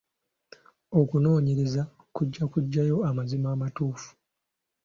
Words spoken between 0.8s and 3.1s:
Okunoonyereza kujja kuggyayo